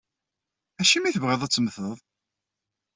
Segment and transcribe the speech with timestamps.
[0.81, 1.97] Acimi i tebɣiḍ ad temmteḍ?